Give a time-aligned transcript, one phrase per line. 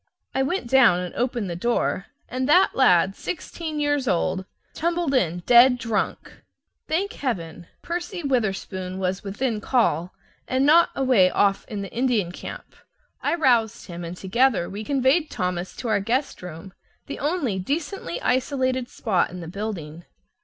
[0.33, 5.43] I went down and opened the door, and that lad, sixteen years old, tumbled in,
[5.45, 6.41] dead drunk.
[6.87, 7.67] Thank Heaven!
[7.83, 10.11] Percy Witherspoon was within call,
[10.47, 12.75] and not away off in the Indian camp.
[13.21, 16.73] I roused him, and together we conveyed Thomas to our guest room,
[17.05, 20.03] the only decently isolated spot in the building.